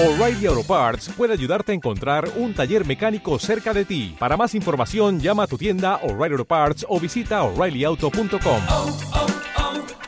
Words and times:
O'Reilly 0.00 0.46
Auto 0.46 0.62
Parts 0.62 1.08
puede 1.16 1.32
ayudarte 1.32 1.72
a 1.72 1.74
encontrar 1.74 2.30
un 2.36 2.54
taller 2.54 2.86
mecánico 2.86 3.36
cerca 3.40 3.74
de 3.74 3.84
ti. 3.84 4.14
Para 4.16 4.36
más 4.36 4.54
información, 4.54 5.18
llama 5.18 5.42
a 5.42 5.46
tu 5.48 5.58
tienda 5.58 5.96
O'Reilly 6.04 6.34
Auto 6.34 6.44
Parts 6.44 6.86
o 6.88 7.00
visita 7.00 7.42
oreillyauto.com. 7.42 8.62
oh, 8.68 9.00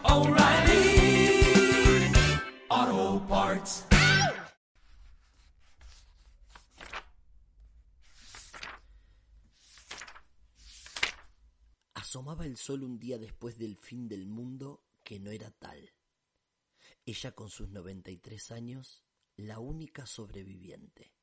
oh, 0.05 0.29
O'Reilly 0.29 1.43
Auto 2.69 3.27
Parts. 3.27 3.85
Asomaba 11.95 12.47
el 12.47 12.57
sol 12.57 12.85
un 12.85 13.01
día 13.01 13.19
después 13.19 13.59
del 13.59 13.77
fin 13.77 14.07
del 14.07 14.29
mundo 14.29 14.85
que 15.03 15.19
no 15.19 15.33
era 15.33 15.51
tal. 15.51 15.91
Ella 17.05 17.33
con 17.33 17.51
sus 17.51 17.71
93 17.71 18.53
años, 18.53 19.03
la 19.47 19.59
única 19.59 20.07
sobreviviente. 20.07 21.15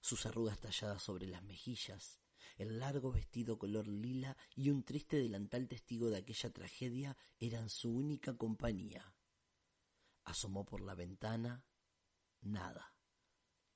Sus 0.00 0.26
arrugas 0.26 0.58
talladas 0.58 1.02
sobre 1.02 1.26
las 1.26 1.42
mejillas, 1.42 2.20
el 2.56 2.78
largo 2.78 3.12
vestido 3.12 3.58
color 3.58 3.86
lila 3.86 4.36
y 4.54 4.70
un 4.70 4.82
triste 4.82 5.16
delantal 5.16 5.68
testigo 5.68 6.10
de 6.10 6.18
aquella 6.18 6.50
tragedia 6.52 7.16
eran 7.38 7.68
su 7.70 7.90
única 7.90 8.36
compañía. 8.36 9.14
Asomó 10.24 10.64
por 10.64 10.80
la 10.80 10.94
ventana. 10.94 11.64
Nada. 12.40 12.94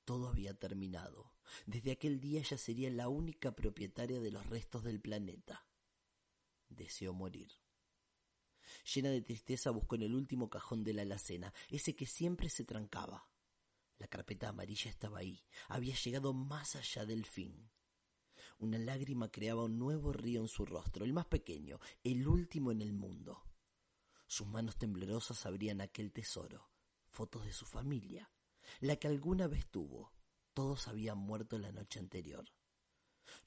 Todo 0.03 0.29
había 0.29 0.53
terminado. 0.53 1.33
Desde 1.65 1.91
aquel 1.91 2.19
día 2.19 2.39
ella 2.39 2.57
sería 2.57 2.89
la 2.89 3.07
única 3.07 3.55
propietaria 3.55 4.19
de 4.19 4.31
los 4.31 4.45
restos 4.47 4.83
del 4.83 5.01
planeta. 5.01 5.67
Deseó 6.69 7.13
morir. 7.13 7.51
Llena 8.93 9.09
de 9.09 9.21
tristeza 9.21 9.71
buscó 9.71 9.95
en 9.95 10.03
el 10.03 10.15
último 10.15 10.49
cajón 10.49 10.83
de 10.83 10.93
la 10.93 11.03
alacena, 11.03 11.53
ese 11.69 11.95
que 11.95 12.07
siempre 12.07 12.49
se 12.49 12.65
trancaba. 12.65 13.29
La 13.97 14.07
carpeta 14.07 14.49
amarilla 14.49 14.89
estaba 14.89 15.19
ahí, 15.19 15.43
había 15.69 15.95
llegado 15.95 16.33
más 16.33 16.75
allá 16.75 17.05
del 17.05 17.25
fin. 17.25 17.71
Una 18.57 18.77
lágrima 18.77 19.31
creaba 19.31 19.63
un 19.63 19.77
nuevo 19.77 20.13
río 20.13 20.41
en 20.41 20.47
su 20.47 20.65
rostro, 20.65 21.05
el 21.05 21.13
más 21.13 21.25
pequeño, 21.25 21.79
el 22.03 22.27
último 22.27 22.71
en 22.71 22.81
el 22.81 22.93
mundo. 22.93 23.43
Sus 24.27 24.47
manos 24.47 24.77
temblorosas 24.77 25.45
abrían 25.45 25.81
aquel 25.81 26.11
tesoro, 26.11 26.69
fotos 27.09 27.45
de 27.45 27.53
su 27.53 27.65
familia, 27.65 28.31
la 28.79 28.95
que 28.95 29.07
alguna 29.07 29.47
vez 29.47 29.67
tuvo. 29.67 30.13
Todos 30.53 30.87
habían 30.87 31.17
muerto 31.17 31.59
la 31.59 31.71
noche 31.71 31.99
anterior. 31.99 32.45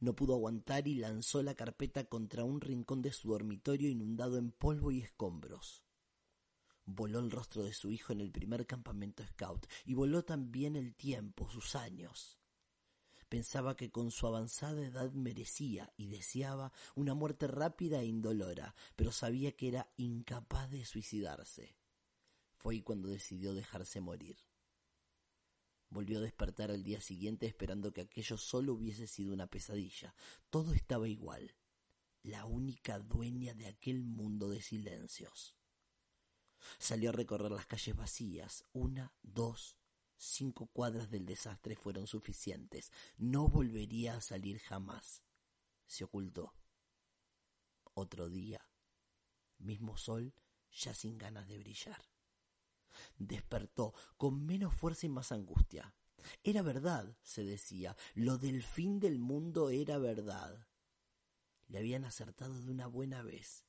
No 0.01 0.15
pudo 0.15 0.35
aguantar 0.35 0.87
y 0.87 0.95
lanzó 0.95 1.43
la 1.43 1.55
carpeta 1.55 2.05
contra 2.05 2.45
un 2.45 2.61
rincón 2.61 3.03
de 3.03 3.13
su 3.13 3.31
dormitorio 3.31 3.89
inundado 3.89 4.37
en 4.37 4.53
polvo 4.53 4.91
y 4.91 5.01
escombros. 5.01 5.88
Voló 6.91 7.19
el 7.19 7.31
rostro 7.31 7.65
de 7.65 7.75
su 7.75 7.91
hijo 7.91 8.15
en 8.15 8.23
el 8.23 8.31
primer 8.31 8.67
campamento 8.67 9.23
scout 9.23 9.67
y 9.85 9.93
voló 9.93 10.25
también 10.25 10.75
el 10.75 10.95
tiempo, 10.95 11.51
sus 11.51 11.77
años. 11.77 12.39
Pensaba 13.29 13.77
que 13.77 13.91
con 13.91 14.11
su 14.11 14.27
avanzada 14.27 14.83
edad 14.87 15.13
merecía 15.13 15.93
y 15.99 16.07
deseaba 16.07 16.73
una 16.95 17.13
muerte 17.13 17.47
rápida 17.47 18.01
e 18.01 18.07
indolora, 18.07 18.75
pero 18.97 19.13
sabía 19.13 19.53
que 19.53 19.69
era 19.69 19.93
incapaz 19.99 20.71
de 20.71 20.87
suicidarse. 20.87 21.77
Fue 22.57 22.83
cuando 22.83 23.11
decidió 23.11 23.53
dejarse 23.53 24.01
morir. 24.01 24.39
Volvió 25.91 26.21
a 26.21 26.23
despertar 26.23 26.71
al 26.71 26.85
día 26.85 27.03
siguiente 27.03 27.45
esperando 27.45 27.93
que 27.93 28.01
aquello 28.01 28.39
solo 28.39 28.73
hubiese 28.73 29.07
sido 29.07 29.35
una 29.35 29.47
pesadilla. 29.47 30.15
Todo 30.49 30.73
estaba 30.73 31.07
igual. 31.07 31.55
La 32.23 32.47
única 32.47 32.99
dueña 32.99 33.53
de 33.53 33.67
aquel 33.67 34.05
mundo 34.05 34.49
de 34.49 34.63
silencios. 34.63 35.58
Salió 36.79 37.11
a 37.11 37.13
recorrer 37.13 37.51
las 37.51 37.67
calles 37.67 37.97
vacías. 37.97 38.65
Una, 38.73 39.15
dos, 39.23 39.77
cinco 40.17 40.67
cuadras 40.67 41.11
del 41.11 41.27
desastre 41.27 41.77
fueron 41.77 42.07
suficientes. 42.07 42.93
No 43.17 43.49
volvería 43.49 44.17
a 44.17 44.21
salir 44.21 44.59
jamás. 44.59 45.23
Se 45.87 46.05
ocultó. 46.05 46.55
Otro 47.95 48.29
día. 48.29 48.69
Mismo 49.59 49.97
sol, 49.97 50.35
ya 50.71 50.95
sin 50.95 51.19
ganas 51.19 51.49
de 51.49 51.59
brillar 51.59 52.09
despertó 53.19 53.95
con 54.17 54.45
menos 54.45 54.75
fuerza 54.75 55.07
y 55.07 55.09
más 55.09 55.33
angustia. 55.33 55.95
Era 56.43 56.63
verdad, 56.63 57.17
se 57.23 57.45
decía, 57.45 57.97
lo 58.15 58.39
del 58.39 58.63
fin 58.63 58.99
del 58.99 59.19
mundo 59.19 59.71
era 59.71 59.99
verdad. 59.99 60.67
Le 61.69 61.79
habían 61.79 62.05
acertado 62.05 62.61
de 62.61 62.71
una 62.71 62.87
buena 62.87 63.23
vez. 63.23 63.65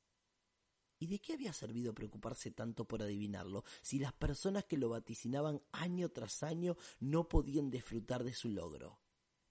¿Y 1.10 1.14
de 1.14 1.18
qué 1.18 1.32
había 1.32 1.52
servido 1.52 1.92
preocuparse 1.92 2.52
tanto 2.52 2.86
por 2.86 3.02
adivinarlo 3.02 3.64
si 3.82 3.98
las 3.98 4.12
personas 4.12 4.66
que 4.66 4.76
lo 4.76 4.90
vaticinaban 4.90 5.60
año 5.72 6.10
tras 6.10 6.44
año 6.44 6.76
no 7.00 7.28
podían 7.28 7.68
disfrutar 7.68 8.22
de 8.22 8.32
su 8.32 8.48
logro? 8.48 9.00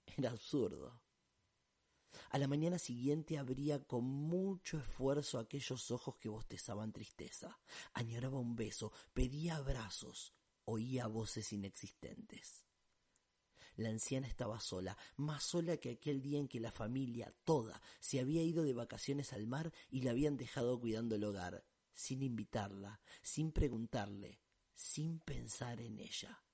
Era 0.06 0.30
absurdo. 0.30 1.02
A 2.30 2.38
la 2.38 2.48
mañana 2.48 2.78
siguiente 2.78 3.36
abría 3.36 3.84
con 3.84 4.04
mucho 4.04 4.78
esfuerzo 4.78 5.38
aquellos 5.38 5.90
ojos 5.90 6.16
que 6.16 6.30
bostezaban 6.30 6.92
tristeza. 6.92 7.60
Añoraba 7.92 8.38
un 8.38 8.56
beso, 8.56 8.90
pedía 9.12 9.56
abrazos, 9.56 10.32
oía 10.64 11.08
voces 11.08 11.52
inexistentes. 11.52 12.69
La 13.80 13.88
anciana 13.88 14.26
estaba 14.26 14.60
sola, 14.60 14.98
más 15.16 15.42
sola 15.42 15.78
que 15.78 15.92
aquel 15.92 16.20
día 16.20 16.38
en 16.38 16.48
que 16.48 16.60
la 16.60 16.70
familia 16.70 17.34
toda 17.44 17.80
se 17.98 18.20
había 18.20 18.42
ido 18.42 18.62
de 18.62 18.74
vacaciones 18.74 19.32
al 19.32 19.46
mar 19.46 19.72
y 19.88 20.02
la 20.02 20.10
habían 20.10 20.36
dejado 20.36 20.78
cuidando 20.78 21.14
el 21.14 21.24
hogar, 21.24 21.64
sin 21.94 22.22
invitarla, 22.22 23.00
sin 23.22 23.52
preguntarle, 23.52 24.38
sin 24.74 25.18
pensar 25.20 25.80
en 25.80 25.98
ella. 25.98 26.44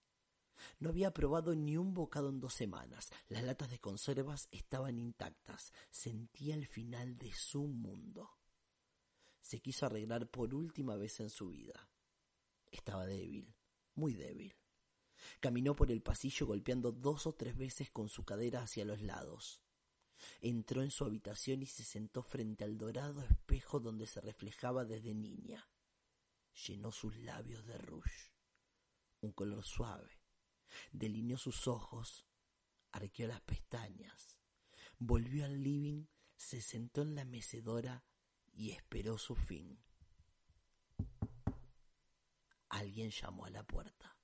No 0.79 0.91
había 0.91 1.13
probado 1.13 1.57
ni 1.57 1.77
un 1.77 1.95
bocado 1.95 2.29
en 2.29 2.39
dos 2.39 2.55
semanas. 2.55 3.11
Las 3.27 3.43
latas 3.43 3.71
de 3.71 3.81
conservas 3.81 4.47
estaban 4.53 4.97
intactas. 4.97 5.73
Sentía 5.91 6.55
el 6.55 6.69
final 6.69 7.19
de 7.19 7.33
su 7.33 7.67
mundo. 7.67 8.39
Se 9.41 9.59
quiso 9.59 9.87
arreglar 9.87 10.31
por 10.31 10.55
última 10.55 10.95
vez 10.95 11.19
en 11.19 11.31
su 11.31 11.49
vida. 11.49 11.89
Estaba 12.71 13.05
débil, 13.05 13.53
muy 13.97 14.15
débil. 14.15 14.55
Caminó 15.41 15.75
por 15.75 15.91
el 15.91 16.03
pasillo 16.03 16.47
golpeando 16.47 16.93
dos 16.93 17.27
o 17.27 17.35
tres 17.35 17.57
veces 17.57 17.91
con 17.91 18.09
su 18.09 18.25
cadera 18.25 18.63
hacia 18.63 18.85
los 18.85 19.01
lados. 19.01 19.63
Entró 20.41 20.83
en 20.83 20.91
su 20.91 21.05
habitación 21.05 21.63
y 21.63 21.67
se 21.67 21.85
sentó 21.85 22.23
frente 22.23 22.65
al 22.65 22.79
dorado 22.79 23.23
espejo 23.23 23.81
donde 23.81 24.07
se 24.07 24.21
reflejaba 24.21 24.85
desde 24.85 25.15
niña. 25.15 25.69
Llenó 26.67 26.91
sus 26.91 27.17
labios 27.19 27.67
de 27.67 27.77
rouge, 27.77 28.33
un 29.21 29.33
color 29.33 29.63
suave, 29.63 30.19
delineó 30.91 31.37
sus 31.37 31.69
ojos, 31.69 32.27
arqueó 32.93 33.29
las 33.29 33.43
pestañas, 33.43 34.39
volvió 34.99 35.45
al 35.45 35.63
living, 35.63 36.07
se 36.37 36.63
sentó 36.63 37.03
en 37.03 37.15
la 37.15 37.25
mecedora 37.25 38.05
y 38.53 38.71
esperó 38.71 39.19
su 39.19 39.35
fin. 39.37 39.79
Alguien 42.69 43.11
llamó 43.11 43.45
a 43.45 43.51
la 43.51 43.63
puerta. 43.63 44.16